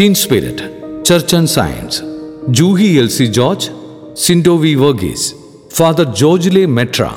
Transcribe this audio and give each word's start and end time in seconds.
Tin 0.00 0.14
spirit 0.14 0.80
church 1.04 1.36
and 1.36 1.48
science 1.48 2.02
Juhi 2.48 2.84
L 2.84 3.08
C 3.08 3.24
George 3.24 3.70
സിൻഡോവി 4.16 4.74
Varghese 4.74 5.34
father 5.72 6.14
ജോർജിലെ 6.16 6.66
മെട്ര 6.66 7.10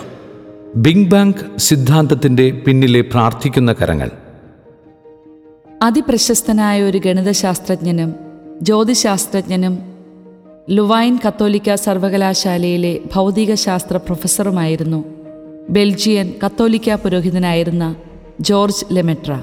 Bing 0.75 1.05
bang 1.05 1.59
സിദ്ധാന്തത്തിന്റെ 1.59 2.51
പിന്നിലെ 2.51 3.01
പ്രാർത്ഥിക്കുന്ന 3.01 3.73
കരങ്ങൾ. 3.73 4.11
അതിപ്രശസ്തനായ 5.81 6.81
ഒരു 6.81 6.97
ഗണിതശാസ്ത്രജ്ഞനും 6.97 8.15
ജ്യോതിശാസ്ത്രജ്ഞനും 8.61 9.79
ലുവൈൻ 10.69 11.19
കത്തോലിക്ക 11.27 11.75
സർവകലാശാലയിലെ 11.75 12.99
ഭൗതികശാസ്ത്ര 13.15 13.97
പ്രൊഫസറുമായിരുന്നു 13.97 15.05
ബെൽജിയൻ 15.69 16.33
കത്തോലിക്ക 16.45 16.93
പുരോഹിതനായിരുന്ന 16.93 17.95
ജോർജ് 18.41 18.85
ലെമെട്ര. 18.91 19.41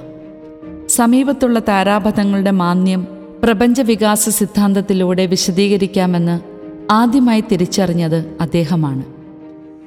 സമീപത്തുള്ള 0.89 1.59
താരാപഥങ്ങളുടെ 1.59 2.51
മാന്യം 2.51 3.18
പ്രപഞ്ചവികാസ 3.49 4.29
സിദ്ധാന്തത്തിലൂടെ 4.29 5.27
വിശദീകരിക്കാമെന്ന് 5.27 6.41
ആദ്യമായി 6.93 7.45
തിരിച്ചറിഞ്ഞത് 7.53 8.37
അദ്ദേഹമാണ്. 8.41 9.05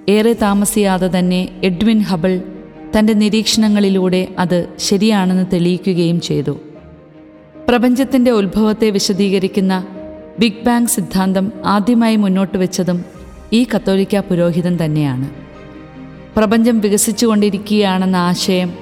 ഏറെ 0.10 0.34
താമസിയാതെ 0.34 1.20
തന്നെ 1.20 1.50
എഡ്വിൻ 1.64 2.00
ഹബിൾ 2.00 2.42
തന്റെ 3.00 3.14
നിരീക്ഷണങ്ങളിലൂടെ 3.14 4.28
അത് 4.40 4.68
ശരിയാണെന്ന് 4.78 5.46
തെളിയിക്കുകയും 5.54 6.22
ചെയ്തു. 6.22 6.58
പ്രപഞ്ചത്തിന്റെ 7.70 8.32
ഉത്ഭവത്തെ 8.32 8.90
വിശദീകരിക്കുന്ന 8.90 9.88
ബിഗ് 10.40 10.66
ബാങ് 10.66 10.88
സിദ്ധാന്തം 10.88 11.52
ആദ്യമായി 11.66 12.16
മുന്നോട്ട് 12.16 12.58
വെച്ചതും 12.58 13.05
ഈ 13.54 13.68
കത്തോലിക്ക 13.76 14.18
പുരോഹിതൻ 14.18 14.78
തന്നെയാണ്. 14.86 15.30
പ്രപഞ്ചം 16.38 16.80
വികസിച്ചുകൊണ്ടിരിക്കുകയാണെന്ന 16.80 18.16
ആശയം 18.16 18.74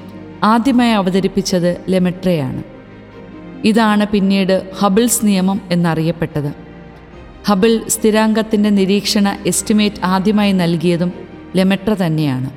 ആദ്യമായി 0.43 0.91
അവതരിപ്പിച്ചത് 0.91 1.77
ലെമെട്രയാണ്. 1.89 2.63
ഇതാണ് 3.65 4.05
പിന്നീട് 4.05 4.71
ഹബിൾസ് 4.79 5.25
നിയമം 5.25 5.61
എന്നറിയപ്പെട്ടത്. 5.71 6.53
ഹബിൾ 7.45 7.81
സ്ഥിരാങ്കത്തിന്റെ 7.87 8.69
നിരീക്ഷണ 8.69 9.37
എസ്റ്റിമേറ്റ് 9.47 9.95
ആദ്യമായി 10.03 10.51
നൽകിയതും 10.51 11.13
ലെമെട്ര 11.55 11.93
തന്നെയാണ്. 11.93 12.49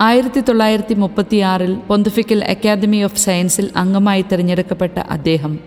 ആയിരത്തി 0.00 0.40
തൊള്ളായിരത്തി 0.40 0.94
മുപ്പത്തിയാറിൽ 0.94 1.74
പൊന്തുഫിക്കൽ 1.74 2.44
അക്കാദമി 2.44 3.02
ഓഫ് 3.02 3.16
സയൻസിൽ 3.16 3.70
അംഗമായി 3.76 4.22
തിരഞ്ഞെടുക്കപ്പെട്ട 4.22 4.98
അദ്ദേഹം 4.98 5.58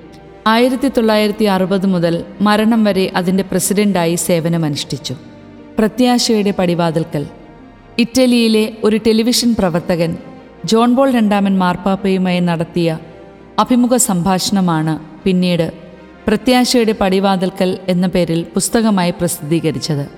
ആയിരത്തി 0.48 0.88
തൊള്ളായിരത്തി 0.88 1.45
അറുപത് 1.45 1.86
മുതൽ 1.88 2.23
മരണം 2.42 2.83
വരെ 2.83 3.11
അതിന്റെ 3.16 3.44
പ്രസിഡന്റായി 3.44 4.16
സേവനമനുഷ്ഠിച്ചു. 4.16 5.16
പ്രത്യാശയുടെ 5.77 6.53
പടിവാതിൽക്കൽ. 6.59 7.25
ഇറ്റലിയിലെ 7.98 8.73
ഒരു 8.83 8.98
ടെലിവിഷൻ 8.98 9.55
പ്രവർത്തകൻ 9.59 10.17
ജോൺ 10.66 10.94
ബോൾ 10.94 11.11
രണ്ടാമൻ 11.11 11.58
മാർപ്പാപ്പയുമായി 11.58 12.39
നടത്തിയ 12.39 13.00
അഭിമുഖ 13.59 13.95
സംഭാഷണമാണ് 13.95 15.00
പിന്നീട് 15.23 15.73
പ്രത്യാശയുടെ 16.28 16.95
പടിവാതിൽക്കൽ 17.02 17.78
എന്ന 17.89 18.08
പേരിൽ 18.08 18.44
പുസ്തകമായി 18.44 19.11
പ്രസിദ്ധീകരിച്ചത്. 19.11 20.09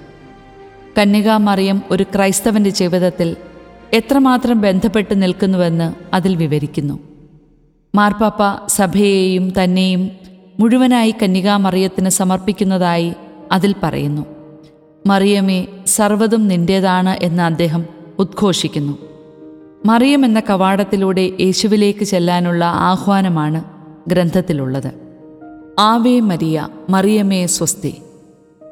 കന്യകാമറിയം 0.97 1.81
ഒരു 1.91 2.03
ക്രൈസ്തവന്റെ 2.03 2.69
ജീവിതത്തിൽ 2.69 3.35
എത്രമാത്രം 3.93 4.61
ബന്ധപ്പെട്ട് 4.61 5.21
നിൽക്കുന്നുവെന്ന് 5.21 6.15
അതിൽ 6.15 6.35
വിവരിക്കുന്നു. 6.35 6.99
മാർപ്പാപ്പ 7.95 8.67
സഭയെയും 8.67 9.63
തന്നെയും 9.63 10.11
മുഴുവനായി 10.59 11.15
കന്യകാമറിയത്തിന് 11.23 12.09
സമർപ്പിക്കുന്നതായി 12.09 13.13
അതിൽ 13.52 13.75
പറയുന്നു. 13.83 14.25
മറിയമേ 15.08 15.65
സർവതും 15.85 16.47
നിന്റേതാണ് 16.47 17.17
എന്ന് 17.21 17.43
അദ്ദേഹം 17.43 17.85
ഉദ്ഘോഷിക്കുന്നു. 18.19 19.06
മറിയം 19.88 20.25
എന്ന 20.25 20.39
കവാടത്തിലൂടെ 20.39 21.31
യേശുവിലേക്ക് 21.39 22.03
ചെല്ലാനുള്ള 22.03 22.66
ആഹ്വാനമാണ് 22.66 23.63
ഗ്രന്ഥത്തിലുള്ളത്. 24.07 24.91
ആവേ 25.80 26.19
മരിയ 26.19 26.67
മറിയമേ 26.89 27.45
സ്വസ്തി. 27.45 27.95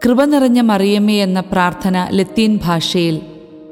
കൃപ 0.06 0.24
നിറഞ്ഞ 0.24 0.62
മറിയമ്മേ 0.62 1.24
എന്ന 1.24 1.40
പ്രാർത്ഥന 1.40 2.08
ലത്തീൻ 2.12 2.60
ഭാഷയിൽ 2.64 3.22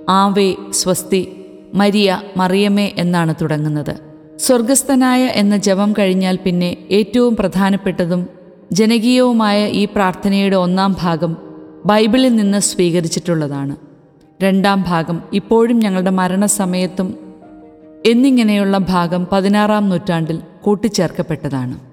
ആവേ 0.09 0.55
സ്വസ്തി 0.71 1.45
മരിയ 1.73 2.21
മറിയമ്മേ 2.37 2.91
എന്നാണ് 2.97 3.35
തുടങ്ങുന്നത്. 3.41 3.95
സ്വർഗസ്ഥനായ 4.37 5.25
എന്ന 5.25 5.57
ജപം 5.57 5.93
കഴിഞ്ഞാൽ 5.99 6.39
പിന്നെ 6.43 6.77
ഏറ്റവും 6.91 7.35
പ്രധാനപ്പെട്ടതും 7.35 8.27
ജനകീയവുമായ 8.71 9.67
ഈ 9.67 9.85
പ്രാർത്ഥനയുടെ 9.85 10.55
ഒന്നാം 10.55 10.95
ഭാഗം 11.01 11.37
ബൈബിളിൽ 11.85 12.35
നിന്ന് 12.35 12.59
സ്വീകരിച്ചിട്ടുള്ളതാണ്. 12.59 13.75
രണ്ടാം 14.43 14.85
ഭാഗം 14.87 15.23
ഇപ്പോഴും 15.33 15.79
ഞങ്ങളുടെ 15.79 16.09
മരണസമയത്തും 16.09 17.22
എന്നിങ്ങനെയുള്ള 18.05 18.77
ഭാഗം 18.77 19.27
പതിനാറാം 19.31 19.89
നൂറ്റാണ്ടിൽ 19.89 20.39
കൂട്ടിച്ചേർക്കപ്പെട്ടതാണ്. 20.63 21.92